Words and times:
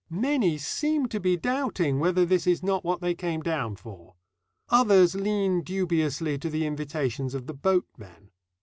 Many 0.09 0.57
seem 0.57 1.05
to 1.09 1.19
be 1.19 1.37
doubting 1.37 1.99
whether 1.99 2.25
this 2.25 2.47
is 2.47 2.63
not 2.63 2.83
what 2.83 3.01
they 3.01 3.13
came 3.13 3.41
down 3.41 3.75
for. 3.75 4.15
Others 4.69 5.13
lean 5.13 5.61
dubiously 5.61 6.39
to 6.39 6.49
the 6.49 6.65
invitations 6.65 7.35
of 7.35 7.45
the 7.45 7.53
boatmen. 7.53 8.31